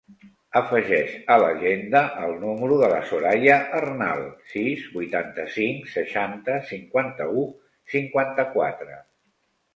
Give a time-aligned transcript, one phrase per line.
[0.59, 7.47] Afegeix a l'agenda el número de la Soraya Arnal: sis, vuitanta-cinc, seixanta, cinquanta-u,
[7.97, 9.01] cinquanta-quatre.